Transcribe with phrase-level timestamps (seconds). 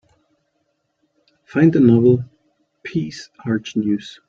[1.45, 2.23] Find the novel
[2.81, 4.19] Peace Arch News